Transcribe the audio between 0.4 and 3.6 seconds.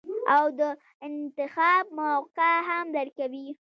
د انتخاب موقع هم درکوي-